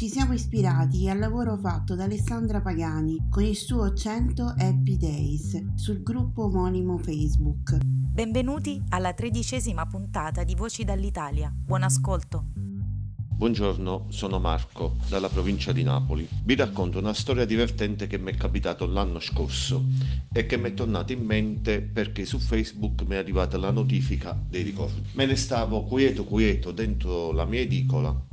[0.00, 5.74] Ci siamo ispirati al lavoro fatto da Alessandra Pagani con il suo 100 Happy Days
[5.74, 7.76] sul gruppo omonimo Facebook.
[7.84, 11.52] Benvenuti alla tredicesima puntata di Voci dall'Italia.
[11.54, 12.46] Buon ascolto.
[12.54, 16.26] Buongiorno, sono Marco, dalla provincia di Napoli.
[16.44, 19.84] Vi racconto una storia divertente che mi è capitato l'anno scorso
[20.32, 24.34] e che mi è tornata in mente perché su Facebook mi è arrivata la notifica
[24.48, 25.02] dei ricordi.
[25.12, 28.28] Me ne stavo quieto quieto dentro la mia edicola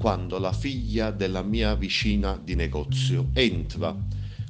[0.00, 3.94] quando la figlia della mia vicina di negozio entra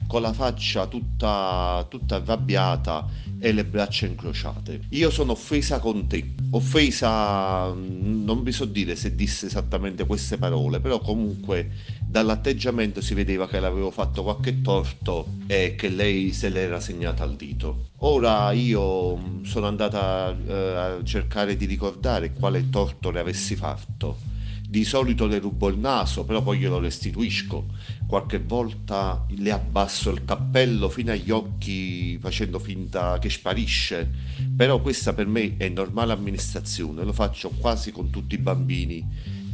[0.06, 3.09] con la faccia tutta, tutta arrabbiata
[3.41, 4.83] e le braccia incrociate.
[4.91, 10.37] Io sono offesa con te, offesa, mm, non vi so dire se disse esattamente queste
[10.37, 16.48] parole, però comunque dall'atteggiamento si vedeva che l'avevo fatto qualche torto e che lei se
[16.48, 17.91] l'era segnata al dito.
[17.98, 24.30] Ora io mm, sono andata eh, a cercare di ricordare quale torto le avessi fatto
[24.70, 27.66] di solito le rubo il naso, però poi glielo restituisco.
[28.06, 34.08] Qualche volta le abbasso il cappello fino agli occhi facendo finta che sparisce.
[34.56, 39.04] Però questa per me è normale amministrazione, lo faccio quasi con tutti i bambini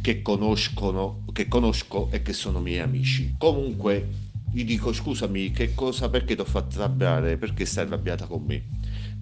[0.02, 3.36] che conoscono, che conosco e che sono miei amici.
[3.38, 4.08] Comunque
[4.52, 7.38] gli dico scusami, che cosa, perché ti ho fatto arrabbiare?
[7.38, 8.64] Perché stai arrabbiata con me?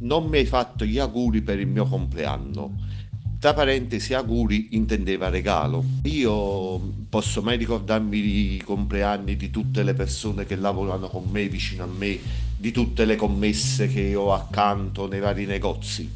[0.00, 3.02] Non mi hai fatto gli auguri per il mio compleanno
[3.44, 5.84] tra parentesi auguri intendeva regalo.
[6.04, 6.78] Io
[7.10, 11.86] posso mai ricordarmi i compleanni di tutte le persone che lavorano con me, vicino a
[11.86, 12.18] me,
[12.56, 16.10] di tutte le commesse che ho accanto nei vari negozi.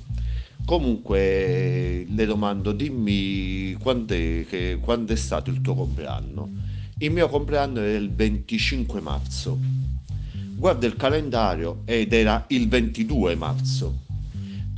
[0.64, 6.48] Comunque le domando, dimmi quando è, quando è stato il tuo compleanno?
[6.96, 9.58] Il mio compleanno è il 25 marzo.
[10.56, 14.06] Guarda il calendario ed era il 22 marzo.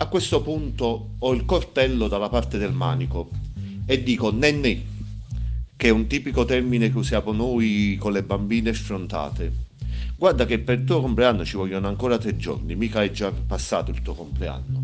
[0.01, 3.29] A questo punto ho il coltello dalla parte del manico
[3.85, 4.83] e dico nenné,
[5.77, 9.53] che è un tipico termine che usiamo noi con le bambine sfrontate.
[10.17, 13.91] Guarda che per il tuo compleanno ci vogliono ancora tre giorni, mica è già passato
[13.91, 14.83] il tuo compleanno.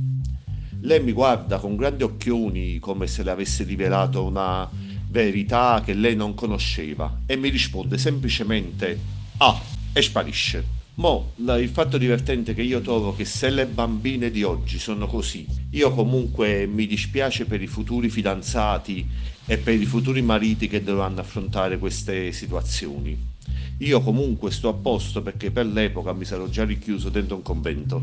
[0.80, 4.68] Lei mi guarda con grandi occhioni come se le avesse rivelato una
[5.08, 9.00] verità che lei non conosceva e mi risponde semplicemente
[9.38, 9.58] ah
[9.94, 10.75] e sparisce.
[10.98, 15.46] Mo, il fatto divertente che io trovo che se le bambine di oggi sono così,
[15.72, 19.06] io comunque mi dispiace per i futuri fidanzati
[19.44, 23.14] e per i futuri mariti che dovranno affrontare queste situazioni.
[23.80, 28.02] Io comunque sto a posto perché per l'epoca mi sarò già richiuso dentro un convento.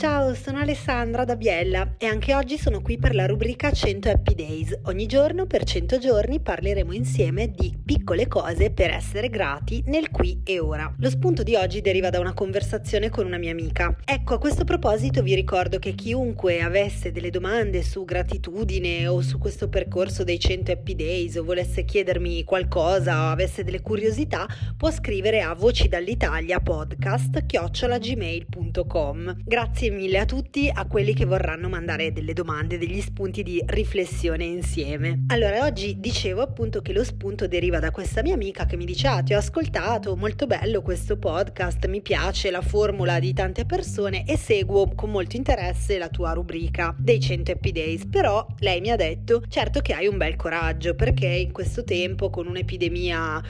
[0.00, 4.34] Ciao, sono Alessandra da Biella e anche oggi sono qui per la rubrica 100 Happy
[4.34, 4.78] Days.
[4.84, 10.40] Ogni giorno per 100 giorni parleremo insieme di piccole cose per essere grati nel qui
[10.42, 10.90] e ora.
[11.00, 13.94] Lo spunto di oggi deriva da una conversazione con una mia amica.
[14.02, 19.36] Ecco, a questo proposito vi ricordo che chiunque avesse delle domande su gratitudine o su
[19.36, 24.90] questo percorso dei 100 Happy Days o volesse chiedermi qualcosa o avesse delle curiosità, può
[24.90, 29.42] scrivere a voci dall'Italia podcast chiocciolagmail.com.
[29.44, 34.44] Grazie mille a tutti, a quelli che vorranno mandare delle domande, degli spunti di riflessione
[34.44, 35.24] insieme.
[35.28, 39.08] Allora, oggi dicevo appunto che lo spunto deriva da questa mia amica che mi dice:
[39.08, 44.24] Ah, ti ho ascoltato, molto bello questo podcast, mi piace la formula di tante persone
[44.26, 48.06] e seguo con molto interesse la tua rubrica dei 100 Happy Days.
[48.06, 52.30] Però lei mi ha detto: Certo che hai un bel coraggio perché in questo tempo
[52.30, 53.42] con un'epidemia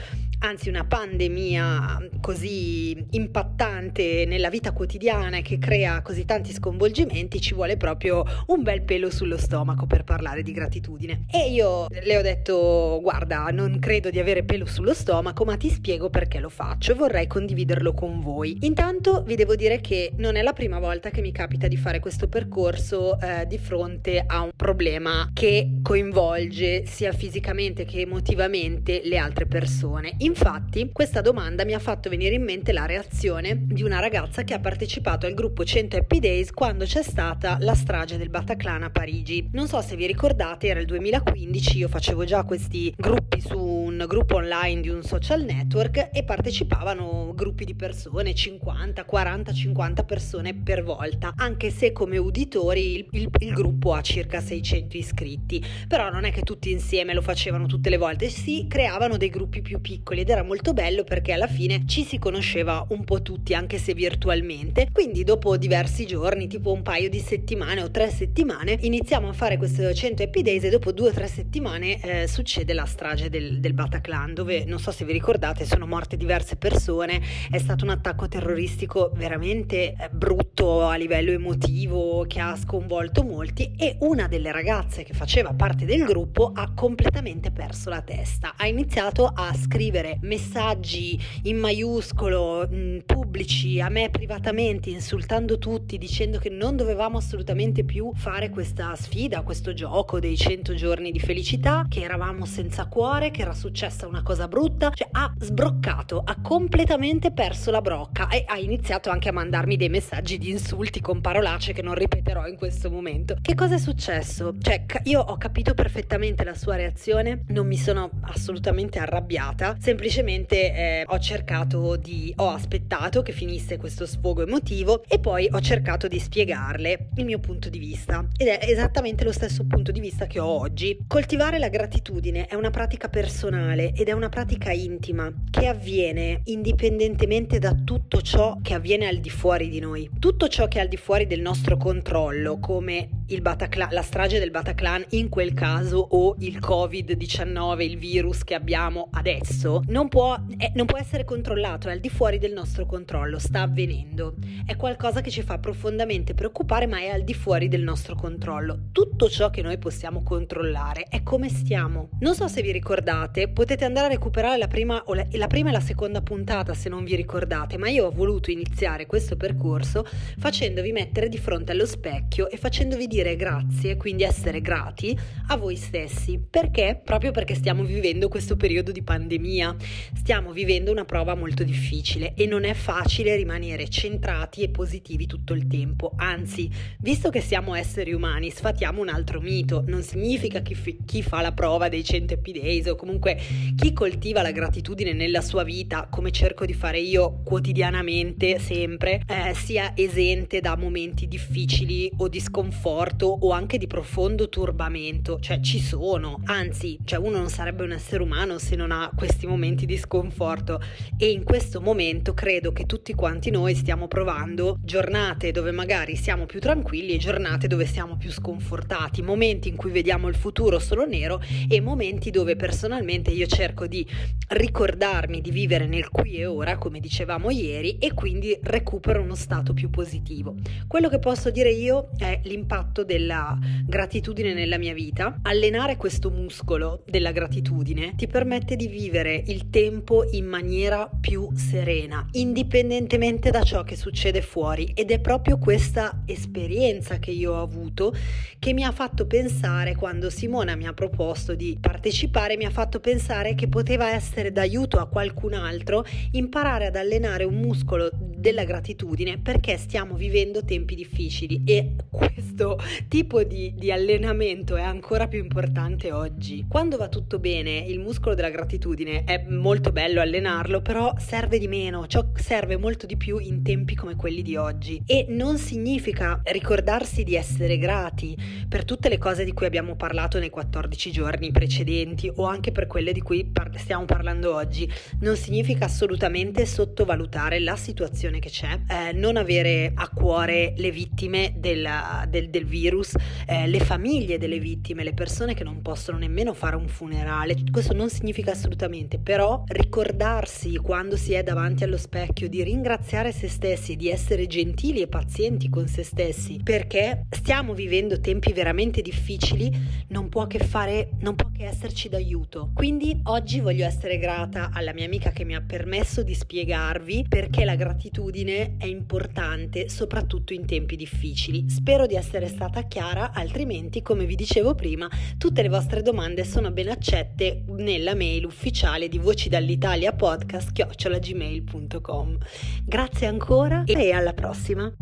[0.43, 7.41] anzi una pandemia così impattante impattante nella vita quotidiana e che crea così tanti sconvolgimenti,
[7.41, 11.25] ci vuole proprio un bel pelo sullo stomaco per parlare di gratitudine.
[11.29, 15.69] E io le ho detto, guarda, non credo di avere pelo sullo stomaco, ma ti
[15.69, 18.57] spiego perché lo faccio e vorrei condividerlo con voi.
[18.61, 21.99] Intanto vi devo dire che non è la prima volta che mi capita di fare
[21.99, 29.17] questo percorso eh, di fronte a un problema che coinvolge sia fisicamente che emotivamente le
[29.17, 30.13] altre persone.
[30.19, 34.53] Infatti, questa domanda mi ha fatto venire in mente la reazione di una ragazza che
[34.53, 38.89] ha partecipato al gruppo 100 Happy Days quando c'è stata la strage del Bataclan a
[38.89, 39.49] Parigi.
[39.53, 44.35] Non so se vi ricordate, era il 2015, io facevo già questi gruppi su gruppo
[44.35, 50.83] online di un social network e partecipavano gruppi di persone, 50, 40, 50 persone per
[50.83, 56.25] volta, anche se come uditori il, il, il gruppo ha circa 600 iscritti, però non
[56.25, 60.21] è che tutti insieme lo facevano tutte le volte, si creavano dei gruppi più piccoli
[60.21, 63.93] ed era molto bello perché alla fine ci si conosceva un po' tutti anche se
[63.93, 69.33] virtualmente, quindi dopo diversi giorni, tipo un paio di settimane o tre settimane, iniziamo a
[69.33, 73.29] fare questo 100 Happy Days e dopo due o tre settimane eh, succede la strage
[73.29, 77.83] del, del Bataclan dove non so se vi ricordate sono morte diverse persone, è stato
[77.83, 84.27] un attacco terroristico veramente eh, brutto a livello emotivo che ha sconvolto molti e una
[84.29, 89.53] delle ragazze che faceva parte del gruppo ha completamente perso la testa, ha iniziato a
[89.53, 96.77] scrivere messaggi in maiuscolo mh, mm, pubblici a me privatamente insultando tutti dicendo che non
[96.77, 102.45] dovevamo assolutamente più fare questa sfida, questo gioco dei 100 giorni di felicità, che eravamo
[102.45, 107.81] senza cuore, che era successa una cosa brutta, cioè ha sbroccato, ha completamente perso la
[107.81, 111.95] brocca e ha iniziato anche a mandarmi dei messaggi di insulti con parolacce che non
[111.95, 113.37] ripeterò in questo momento.
[113.41, 114.53] Che cosa è successo?
[114.61, 121.03] Cioè, io ho capito perfettamente la sua reazione, non mi sono assolutamente arrabbiata, semplicemente eh,
[121.07, 126.19] ho cercato di, ho aspettato che finisse questo sfogo emotivo e poi ho cercato di
[126.19, 130.39] spiegarle il mio punto di vista ed è esattamente lo stesso punto di vista che
[130.39, 130.99] ho oggi.
[131.07, 137.59] Coltivare la gratitudine è una pratica personale ed è una pratica intima che avviene indipendentemente
[137.59, 140.09] da tutto ciò che avviene al di fuori di noi.
[140.19, 143.09] Tutto ciò che è al di fuori del nostro controllo, come
[143.39, 149.07] Bataclan, la strage del Bataclan in quel caso o il Covid-19, il virus che abbiamo
[149.11, 153.39] adesso, non può, è, non può essere controllato, è al di fuori del nostro controllo,
[153.39, 154.35] sta avvenendo.
[154.65, 158.89] È qualcosa che ci fa profondamente preoccupare, ma è al di fuori del nostro controllo.
[158.91, 162.09] Tutto ciò che noi possiamo controllare è come stiamo.
[162.19, 165.71] Non so se vi ricordate, potete andare a recuperare la prima, la, la prima e
[165.71, 170.05] la seconda puntata se non vi ricordate, ma io ho voluto iniziare questo percorso
[170.37, 175.17] facendovi mettere di fronte allo specchio e facendovi dire grazie, quindi essere grati
[175.47, 176.39] a voi stessi.
[176.39, 176.99] Perché?
[177.03, 179.75] Proprio perché stiamo vivendo questo periodo di pandemia,
[180.15, 185.53] stiamo vivendo una prova molto difficile e non è facile rimanere centrati e positivi tutto
[185.53, 186.13] il tempo.
[186.15, 186.69] Anzi,
[186.99, 189.83] visto che siamo esseri umani, sfatiamo un altro mito.
[189.87, 190.75] Non significa che
[191.05, 193.39] chi, fa la prova dei 100 happy days o comunque
[193.75, 199.53] chi coltiva la gratitudine nella sua vita, come cerco di fare io quotidianamente, sempre, eh,
[199.53, 205.39] sia esente da momenti difficili o di sconforto o anche di profondo turbamento.
[205.39, 209.47] Cioè ci sono, anzi, cioè uno non sarebbe un essere umano se non ha questi
[209.47, 210.79] momenti di sconforto.
[211.17, 216.45] E in questo momento credo che tutti quanti noi stiamo provando giornate dove magari siamo
[216.45, 221.05] più tranquilli e giornate dove siamo più sconfortati, momenti in cui vediamo il futuro solo
[221.05, 224.05] nero e momenti dove personalmente io cerco di
[224.49, 229.73] ricordarmi di vivere nel qui e ora, come dicevamo ieri, e quindi recupero uno stato
[229.73, 230.55] più positivo.
[230.87, 235.39] Quello che posso dire io è l'impatto della gratitudine nella mia vita.
[235.43, 242.27] Allenare questo muscolo della gratitudine ti permette di vivere il tempo in maniera più serena,
[242.31, 248.13] indipendentemente da ciò che succede fuori ed è proprio questa esperienza che io ho avuto
[248.59, 252.99] che mi ha fatto pensare quando Simona mi ha proposto di partecipare, mi ha fatto
[252.99, 253.19] pensare
[253.55, 258.09] che poteva essere d'aiuto a qualcun altro imparare ad allenare un muscolo
[258.41, 265.27] della gratitudine perché stiamo vivendo tempi difficili e questo tipo di, di allenamento è ancora
[265.27, 266.65] più importante oggi.
[266.67, 271.67] Quando va tutto bene, il muscolo della gratitudine è molto bello allenarlo, però serve di
[271.67, 276.41] meno, ciò serve molto di più in tempi come quelli di oggi e non significa
[276.45, 278.35] ricordarsi di essere grati
[278.67, 282.87] per tutte le cose di cui abbiamo parlato nei 14 giorni precedenti o anche per
[282.87, 288.49] quelle di cui par- stiamo parlando oggi, non significa assolutamente sottovalutare la situazione situazione che
[288.49, 293.13] c'è, eh, non avere a cuore le vittime della, del, del, virus,
[293.45, 297.55] eh, le famiglie delle vittime, le persone che non possono nemmeno fare un funerale.
[297.71, 303.49] Questo non significa assolutamente, però ricordarsi quando si è davanti allo specchio di ringraziare se
[303.49, 309.71] stessi, di essere gentili e pazienti con se stessi, perché stiamo vivendo tempi veramente difficili,
[310.09, 312.71] non può che fare, non può che esserci d'aiuto.
[312.73, 317.65] Quindi oggi voglio essere grata alla mia amica che mi ha permesso di spiegarvi perché
[317.65, 321.69] la gratitudine è importante soprattutto in tempi difficili.
[321.69, 326.71] Spero di essere stata chiara, altrimenti, come vi dicevo prima, tutte le vostre domande sono
[326.71, 332.37] ben accette nella mail ufficiale di Voci dall'Italia podcast chiocciolagmail.com.
[332.85, 334.93] Grazie ancora e alla prossima.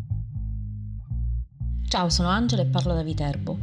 [1.89, 3.57] Ciao, sono Angela e parlo da Viterbo.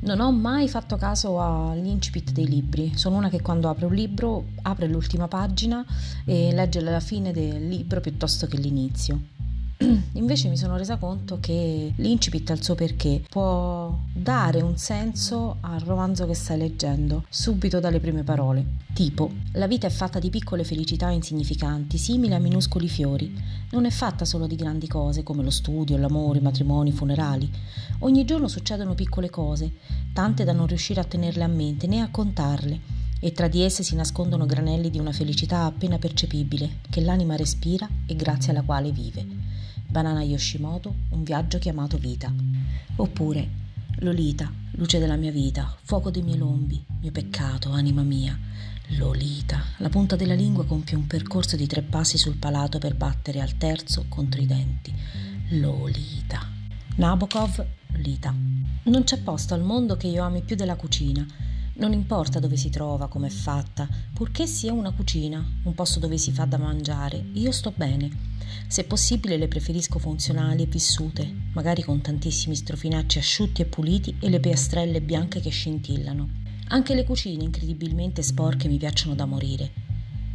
[0.00, 3.94] Non ho mai fatto caso agli incipit dei libri, sono una che quando apre un
[3.94, 5.84] libro apre l'ultima pagina
[6.24, 9.37] e legge la fine del libro piuttosto che l'inizio.
[10.14, 15.58] Invece mi sono resa conto che l'incipit ha il suo perché, può dare un senso
[15.60, 18.64] al romanzo che stai leggendo subito dalle prime parole.
[18.92, 23.32] Tipo, la vita è fatta di piccole felicità insignificanti, simili a minuscoli fiori.
[23.70, 27.48] Non è fatta solo di grandi cose come lo studio, l'amore, i matrimoni, i funerali.
[28.00, 29.74] Ogni giorno succedono piccole cose,
[30.12, 33.82] tante da non riuscire a tenerle a mente né a contarle e tra di esse
[33.82, 38.92] si nascondono granelli di una felicità appena percepibile che l'anima respira e grazie alla quale
[38.92, 39.26] vive.
[39.86, 42.32] Banana Yoshimoto, un viaggio chiamato vita.
[42.96, 43.66] Oppure
[44.00, 48.38] Lolita, luce della mia vita, fuoco dei miei lombi, mio peccato, anima mia.
[48.96, 53.40] Lolita, la punta della lingua compie un percorso di tre passi sul palato per battere
[53.40, 54.94] al terzo contro i denti.
[55.50, 56.46] Lolita.
[56.96, 58.32] Nabokov, Lolita.
[58.84, 61.26] Non c'è posto al mondo che io ami più della cucina.
[61.78, 66.18] Non importa dove si trova, come è fatta, purché sia una cucina, un posto dove
[66.18, 68.10] si fa da mangiare, io sto bene.
[68.66, 74.28] Se possibile le preferisco funzionali e vissute, magari con tantissimi strofinacci asciutti e puliti e
[74.28, 76.28] le piastrelle bianche che scintillano.
[76.70, 79.70] Anche le cucine incredibilmente sporche mi piacciono da morire.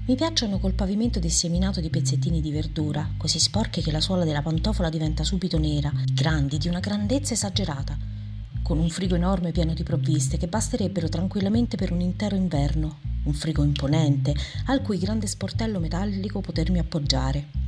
[0.05, 4.41] Mi piacciono col pavimento disseminato di pezzettini di verdura, così sporche che la suola della
[4.41, 8.12] pantofola diventa subito nera, grandi, di una grandezza esagerata,
[8.63, 13.33] con un frigo enorme pieno di provviste che basterebbero tranquillamente per un intero inverno, un
[13.33, 14.33] frigo imponente,
[14.67, 17.61] al cui grande sportello metallico potermi appoggiare.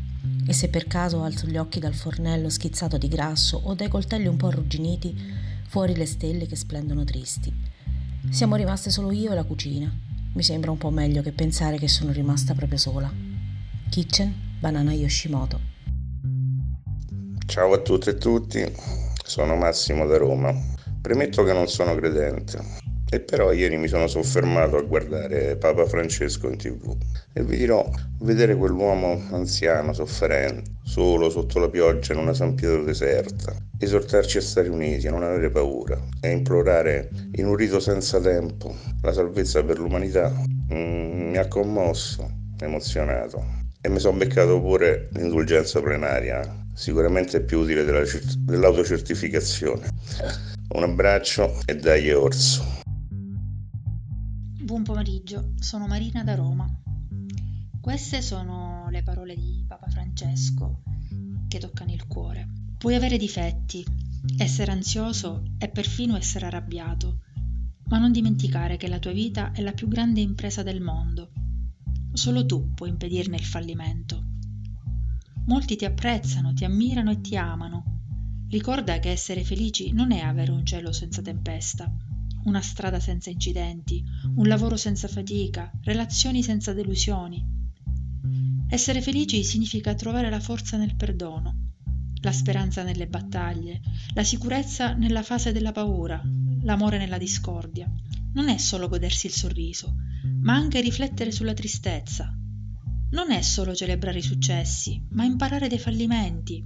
[0.48, 4.28] E se per caso alzo gli occhi dal fornello schizzato di grasso o dai coltelli
[4.28, 5.16] un po' arrugginiti,
[5.68, 7.54] fuori le stelle che splendono tristi.
[8.30, 9.94] Siamo rimaste solo io e la cucina.
[10.34, 13.12] Mi sembra un po' meglio che pensare che sono rimasta proprio sola.
[13.90, 15.60] Kitchen, Banana Yoshimoto.
[17.46, 18.66] Ciao a tutte e tutti,
[19.24, 20.75] sono Massimo da Roma.
[21.06, 22.58] Premetto che non sono credente,
[23.12, 26.98] e però ieri mi sono soffermato a guardare Papa Francesco in tv.
[27.32, 27.88] E vi dirò,
[28.22, 34.42] vedere quell'uomo anziano, sofferente, solo sotto la pioggia in una San Pietro deserta, esortarci a
[34.42, 39.64] stare uniti, a non avere paura e implorare in un rito senza tempo la salvezza
[39.64, 40.34] per l'umanità,
[40.74, 42.28] mm, mi ha commosso,
[42.60, 48.02] emozionato e mi sono beccato pure l'indulgenza plenaria, sicuramente più utile della,
[48.40, 49.88] dell'autocertificazione.
[50.70, 52.82] Un abbraccio e dai orso.
[54.60, 56.68] Buon pomeriggio, sono Marina da Roma.
[57.80, 60.82] Queste sono le parole di Papa Francesco
[61.48, 62.48] che toccano il cuore.
[62.80, 63.86] Puoi avere difetti,
[64.40, 67.20] essere ansioso e perfino essere arrabbiato,
[67.90, 71.30] ma non dimenticare che la tua vita è la più grande impresa del mondo.
[72.16, 74.24] Solo tu puoi impedirne il fallimento.
[75.48, 78.46] Molti ti apprezzano, ti ammirano e ti amano.
[78.48, 81.94] Ricorda che essere felici non è avere un cielo senza tempesta,
[82.46, 84.02] una strada senza incidenti,
[84.36, 87.46] un lavoro senza fatica, relazioni senza delusioni.
[88.70, 91.74] Essere felici significa trovare la forza nel perdono,
[92.22, 93.82] la speranza nelle battaglie,
[94.14, 96.22] la sicurezza nella fase della paura,
[96.62, 97.92] l'amore nella discordia.
[98.32, 99.96] Non è solo godersi il sorriso,
[100.46, 102.32] ma anche riflettere sulla tristezza.
[103.12, 106.64] Non è solo celebrare i successi, ma imparare dai fallimenti,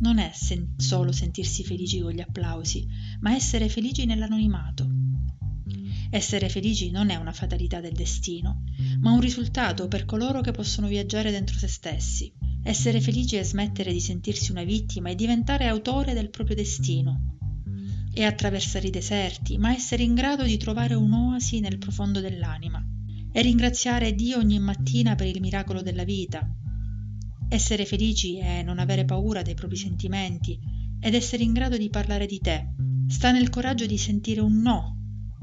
[0.00, 2.86] non è sen- solo sentirsi felici con gli applausi,
[3.20, 4.88] ma essere felici nell'anonimato.
[6.10, 8.64] Essere felici non è una fatalità del destino,
[9.00, 12.32] ma un risultato per coloro che possono viaggiare dentro se stessi.
[12.62, 17.36] Essere felici è smettere di sentirsi una vittima e diventare autore del proprio destino.
[18.12, 22.84] È attraversare i deserti, ma essere in grado di trovare un'oasi nel profondo dell'anima.
[23.32, 26.48] È ringraziare Dio ogni mattina per il miracolo della vita,
[27.52, 30.56] essere felici è non avere paura dei propri sentimenti
[31.00, 32.74] ed essere in grado di parlare di te.
[33.08, 34.98] Sta nel coraggio di sentire un no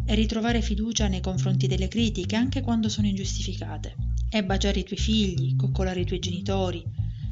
[0.05, 3.95] e ritrovare fiducia nei confronti delle critiche anche quando sono ingiustificate.
[4.29, 6.81] È baciare i tuoi figli, coccolare i tuoi genitori,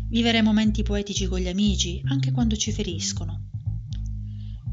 [0.10, 3.52] vivere momenti poetici con gli amici, anche quando ci feriscono.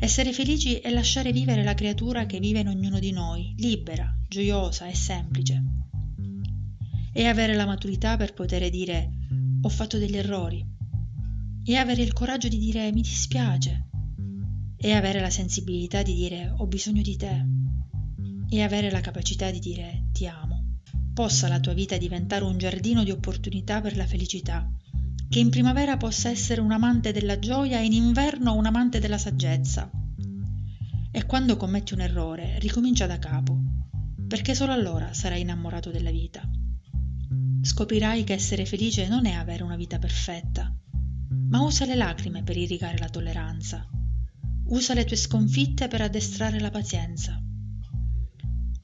[0.03, 4.89] Essere felici è lasciare vivere la creatura che vive in ognuno di noi, libera, gioiosa
[4.89, 5.63] e semplice.
[7.13, 9.13] E avere la maturità per poter dire
[9.63, 10.67] ho fatto degli errori.
[11.65, 13.91] E avere il coraggio di dire mi dispiace.
[14.77, 17.47] E avere la sensibilità di dire ho bisogno di te.
[18.49, 20.81] E avere la capacità di dire ti amo.
[21.15, 24.69] Possa la tua vita diventare un giardino di opportunità per la felicità
[25.33, 29.17] che in primavera possa essere un amante della gioia e in inverno un amante della
[29.17, 29.91] saggezza.
[31.11, 33.59] E quando commetti un errore, ricomincia da capo,
[34.29, 36.43] perché solo allora sarai innamorato della vita.
[37.63, 40.71] Scoprirai che essere felice non è avere una vita perfetta,
[41.49, 43.89] ma usa le lacrime per irrigare la tolleranza.
[44.67, 47.43] Usa le tue sconfitte per addestrare la pazienza.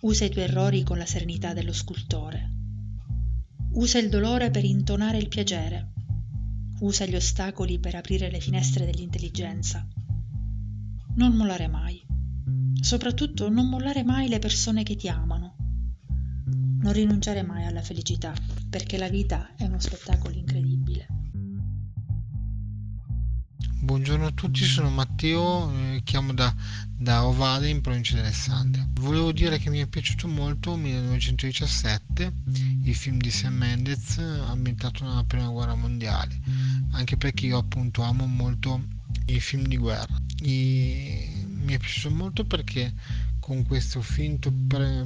[0.00, 2.50] Usa i tuoi errori con la serenità dello scultore.
[3.72, 5.92] Usa il dolore per intonare il piacere
[6.80, 9.86] usa gli ostacoli per aprire le finestre dell'intelligenza.
[11.14, 12.04] Non mollare mai.
[12.80, 15.56] Soprattutto non mollare mai le persone che ti amano.
[16.80, 18.32] Non rinunciare mai alla felicità,
[18.70, 21.18] perché la vita è uno spettacolo incredibile.
[23.80, 26.54] Buongiorno a tutti, sono Matteo, eh, chiamo da,
[26.94, 28.86] da, Ovale in provincia di Alessandria.
[29.00, 32.32] Volevo dire che mi è piaciuto molto 1917,
[32.82, 36.38] il film di Sam Mendes ambientato nella prima guerra mondiale,
[36.92, 38.82] anche perché io appunto amo molto
[39.26, 40.20] i film di guerra.
[40.42, 42.94] E mi è piaciuto molto perché
[43.48, 44.52] con questo finto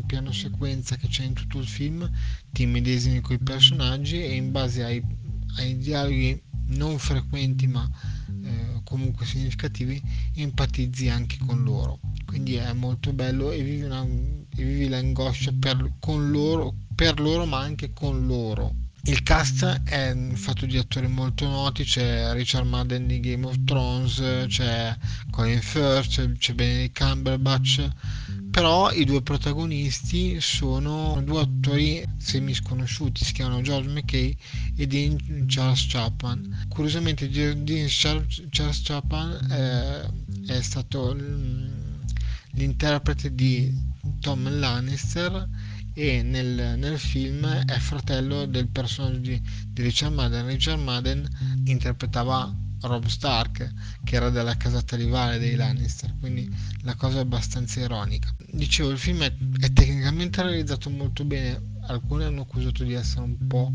[0.04, 2.10] piano sequenza che c'è in tutto il film
[2.50, 5.00] ti medesimi con i personaggi e in base ai,
[5.58, 7.88] ai dialoghi non frequenti ma
[8.42, 10.02] eh, comunque significativi
[10.34, 15.92] empatizzi anche con loro quindi è molto bello e vivi, una, e vivi l'angoscia per,
[16.06, 18.74] loro, per loro ma anche con loro
[19.04, 24.46] il cast è fatto di attori molto noti, c'è Richard Madden di Game of Thrones,
[24.46, 24.96] c'è
[25.30, 27.88] Colin Firth, c'è, Benedict Cumberbatch,
[28.50, 34.36] però i due protagonisti sono due attori semi sconosciuti, si chiamano George McKay
[34.76, 36.66] e Dean Charles Chapman.
[36.68, 41.16] Curiosamente Dean Charles Chapman eh, è stato
[42.52, 43.74] l'interprete di
[44.20, 45.48] Tom Lannister
[45.94, 50.46] e nel, nel, film è fratello del personaggio di, di Richard Madden.
[50.46, 51.28] Richard Madden
[51.64, 53.72] interpretava Rob Stark,
[54.02, 56.50] che era della casata rivale dei Lannister, quindi
[56.82, 58.34] la cosa è abbastanza ironica.
[58.50, 63.46] Dicevo, il film è, è tecnicamente realizzato molto bene, alcuni hanno accusato di essere un
[63.46, 63.72] po'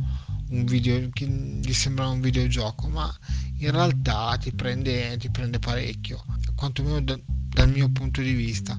[0.50, 3.14] un video che gli sembra un videogioco, ma
[3.60, 6.24] in realtà ti prende, ti prende parecchio,
[6.56, 8.78] quantomeno da, dal mio punto di vista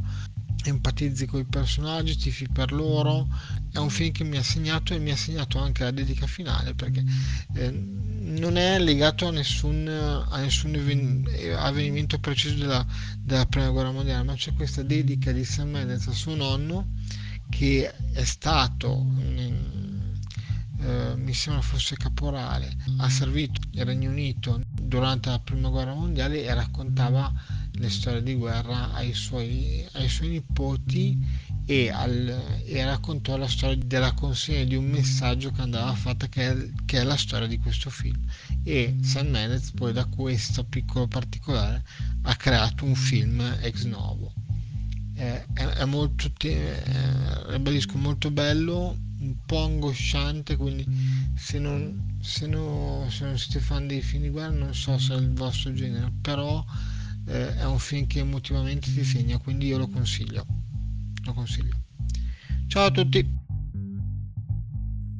[0.68, 3.26] empatizzi con i personaggi, tifi per loro.
[3.70, 6.74] È un film che mi ha segnato e mi ha segnato anche la dedica finale
[6.74, 7.04] perché
[7.54, 10.74] eh, non è legato a nessun, a nessun
[11.56, 12.86] avvenimento preciso della,
[13.18, 16.88] della, prima guerra mondiale, ma c'è questa dedica di Sam Mendes a suo nonno
[17.48, 19.06] che è stato.
[20.80, 26.44] Eh, mi sembra fosse caporale, ha servito il Regno Unito durante la prima guerra mondiale
[26.44, 27.32] e raccontava
[27.78, 31.16] le storie di guerra ai suoi, ai suoi nipoti
[31.64, 36.48] e, al, e, raccontò la storia della consegna di un messaggio che andava fatta che
[36.48, 38.18] è, che è la storia di questo film.
[38.64, 41.84] E Sam Mendes poi da questo piccolo particolare
[42.22, 44.32] ha creato un film ex novo.
[45.14, 50.86] È, è molto eh, ribadisco molto bello un po' angosciante quindi
[51.34, 55.14] se non, se, non, se non siete fan dei film di guerra non so se
[55.14, 56.64] è il vostro genere però
[57.28, 60.46] eh, è un film che emotivamente ti segna, quindi io lo consiglio.
[61.24, 61.76] Lo consiglio.
[62.66, 63.47] Ciao a tutti!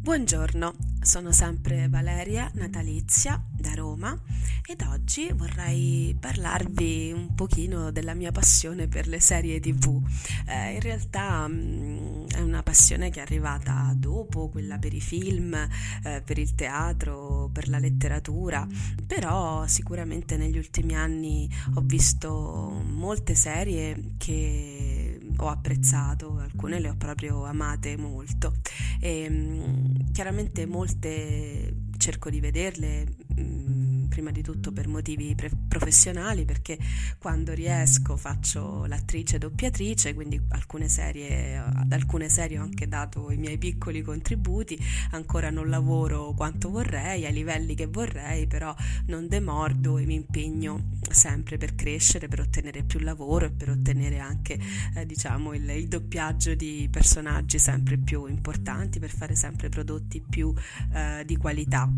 [0.08, 4.18] Buongiorno, sono sempre Valeria Natalizia da Roma
[4.66, 10.02] ed oggi vorrei parlarvi un pochino della mia passione per le serie tv.
[10.46, 15.00] Eh, in realtà mh, mm, è una passione che è arrivata dopo quella per i
[15.02, 18.66] film, eh, per il teatro, per la letteratura,
[19.06, 25.07] però sicuramente negli ultimi anni ho visto molte serie che
[25.38, 28.54] ho apprezzato, alcune le ho proprio amate molto.
[29.00, 33.06] E, ehm, chiaramente molte cerco di vederle
[33.40, 33.87] mm,
[34.18, 36.76] prima di tutto per motivi pre- professionali perché
[37.18, 43.36] quando riesco faccio l'attrice doppiatrice quindi alcune serie, ad alcune serie ho anche dato i
[43.36, 44.76] miei piccoli contributi
[45.12, 48.74] ancora non lavoro quanto vorrei ai livelli che vorrei però
[49.06, 54.18] non demordo e mi impegno sempre per crescere per ottenere più lavoro e per ottenere
[54.18, 54.58] anche
[54.96, 60.52] eh, diciamo il, il doppiaggio di personaggi sempre più importanti per fare sempre prodotti più
[60.92, 61.88] eh, di qualità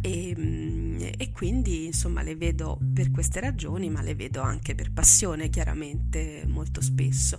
[0.00, 4.92] e, mm, e, quindi insomma le vedo per queste ragioni, ma le vedo anche per
[4.92, 7.38] passione chiaramente molto spesso.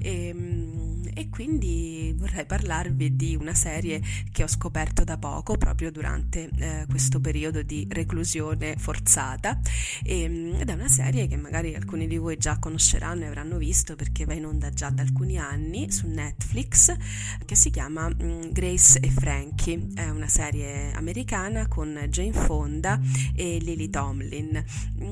[0.00, 4.00] E, mm, e quindi vorrei parlarvi di una serie
[4.32, 9.60] che ho scoperto da poco, proprio durante eh, questo periodo di reclusione forzata,
[10.02, 13.96] e, ed è una serie che magari alcuni di voi già conosceranno e avranno visto
[13.96, 16.94] perché va in onda già da alcuni anni su Netflix,
[17.44, 23.00] che si chiama mm, Grace e Frankie, è una serie americana con Jane Fonda
[23.34, 24.64] e Lily Tomlin.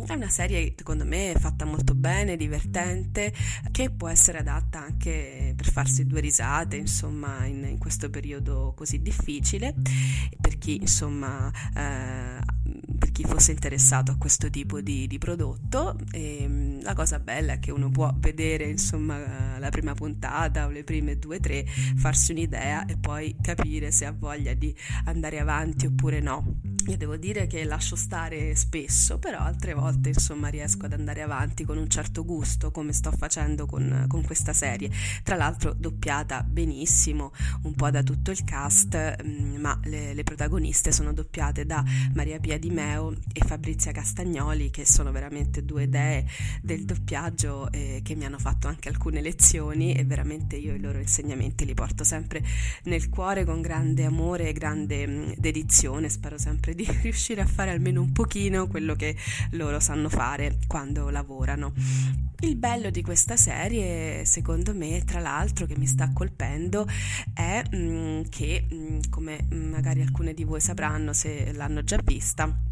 [0.07, 3.33] È una serie secondo me fatta molto bene, divertente,
[3.71, 9.01] che può essere adatta anche per farsi due risate, insomma, in, in questo periodo così
[9.01, 9.75] difficile,
[10.41, 12.39] per chi insomma eh,
[13.19, 15.99] chi fosse interessato a questo tipo di, di prodotto.
[16.13, 20.71] E, ehm, la cosa bella è che uno può vedere insomma la prima puntata o
[20.71, 24.73] le prime due o tre, farsi un'idea e poi capire se ha voglia di
[25.07, 26.61] andare avanti oppure no.
[26.89, 31.65] Io devo dire che lascio stare spesso, però altre volte insomma riesco ad andare avanti
[31.65, 34.91] con un certo gusto, come sto facendo con, con questa serie.
[35.23, 37.33] Tra l'altro doppiata benissimo,
[37.65, 42.41] un po' da tutto il cast, mm, ma le, le protagoniste sono doppiate da Maria
[42.41, 46.25] Pia Di Meo e Fabrizia Castagnoli, che sono veramente due dee
[46.63, 51.01] del doppiaggio eh, che mi hanno fatto anche alcune lezioni e veramente io i loro
[51.01, 52.43] insegnamenti li porto sempre
[52.85, 56.09] nel cuore con grande amore e grande mm, dedizione.
[56.09, 59.17] Spero sempre di riuscire a fare almeno un pochino quello che
[59.53, 61.73] loro sanno fare quando lavorano.
[62.41, 66.87] Il bello di questa serie, secondo me, tra l'altro, che mi sta colpendo,
[67.35, 71.99] è mh, mm, che, mh, mm, come magari alcune di voi sapranno se l'hanno già
[72.05, 72.68] vista,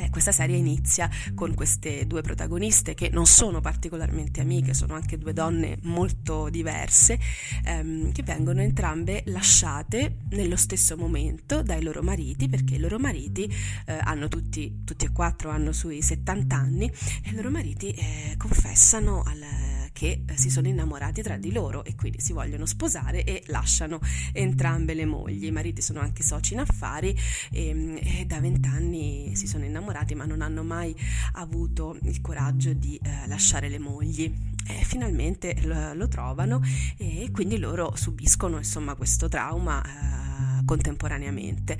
[0.00, 5.18] eh, questa serie inizia con queste due protagoniste che non sono particolarmente amiche, sono anche
[5.18, 7.18] due donne molto diverse,
[7.64, 13.52] ehm, che vengono entrambe lasciate nello stesso momento dai loro mariti, perché i loro mariti
[13.86, 18.34] eh, hanno tutti, tutti e quattro hanno sui 70 anni, e i loro mariti eh,
[18.36, 23.22] confessano al che eh, si sono innamorati tra di loro e quindi si vogliono sposare
[23.22, 24.00] e lasciano
[24.32, 25.44] entrambe le mogli.
[25.44, 27.14] I mariti sono anche soci in affari
[27.50, 30.96] e, ehm, e da vent'anni si sono innamorati ma non hanno mai
[31.34, 34.32] avuto il coraggio di eh, lasciare le mogli.
[34.66, 36.62] E finalmente lo, lo, trovano
[36.96, 41.76] e quindi loro subiscono insomma questo trauma eh, contemporaneamente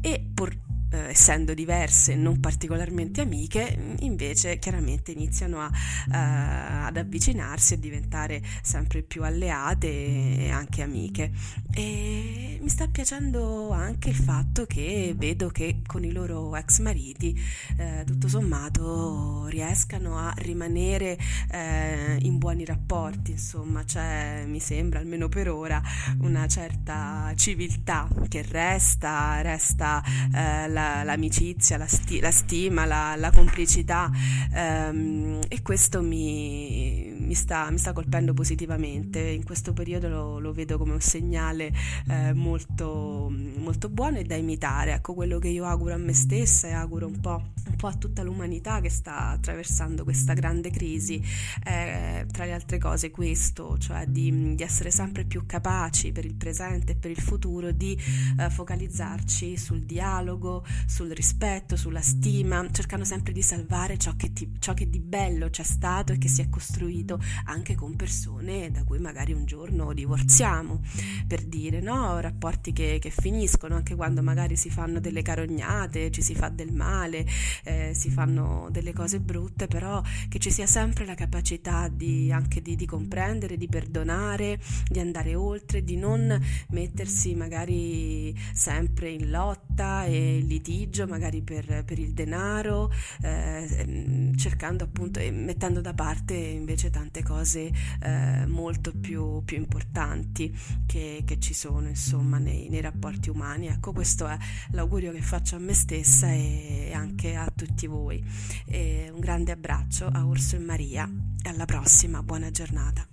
[0.00, 0.56] e pur
[0.90, 8.42] eh, essendo diverse, non particolarmente amiche, invece chiaramente iniziano a, uh, ad avvicinarsi e diventare
[8.62, 11.32] sempre più alleate e anche amiche.
[11.72, 17.38] E mi sta piacendo anche il fatto che vedo che con i loro ex mariti,
[17.76, 21.18] eh, tutto sommato, riescano a rimanere
[21.50, 25.80] eh, in buoni rapporti, insomma, c'è, mi sembra, almeno per ora,
[26.20, 30.02] una certa civiltà che resta, resta
[30.34, 34.10] eh, la, l'amicizia, la, sti- la stima, la, complicità
[34.52, 39.20] ehm, e questo mi, mi, sta, mi, sta, colpendo positivamente.
[39.20, 41.70] In questo periodo lo, lo vedo come un segnale
[42.08, 44.94] eh, molto, molto buono e da imitare.
[44.94, 47.94] Ecco quello che io auguro a me stessa e auguro un po', un po a
[47.94, 51.22] tutta l'umanità che sta attraversando questa grande crisi.
[51.62, 56.34] Eh, tra le altre cose questo, cioè di, di, essere sempre più capaci per il
[56.34, 57.96] presente e per il futuro di
[58.38, 64.54] eh, focalizzarci sul dialogo, sul rispetto, sulla stima, cercando sempre di salvare ciò che, ti,
[64.58, 68.84] ciò che di bello c'è stato e che si è costruito anche con persone da
[68.84, 70.82] cui magari un giorno divorziamo,
[71.26, 72.20] per dire, no?
[72.20, 76.72] Rapporti che, che finiscono anche quando magari si fanno delle carognate, ci si fa del
[76.72, 77.26] male,
[77.64, 82.62] eh, si fanno delle cose brutte, però che ci sia sempre la capacità di, anche
[82.62, 90.04] di, di comprendere, di perdonare, di andare oltre, di non mettersi magari sempre in lotta
[90.04, 92.90] e litigare litigio magari per, per il denaro,
[93.22, 100.54] eh, cercando appunto e mettendo da parte invece tante cose eh, molto più, più importanti
[100.86, 103.66] che, che, ci sono insomma nei, nei, rapporti umani.
[103.66, 104.36] Ecco, questo è
[104.72, 108.22] l'augurio che faccio a me stessa e anche a tutti voi.
[108.66, 111.08] E un grande abbraccio a Urso e Maria
[111.42, 113.06] e alla prossima, buona giornata.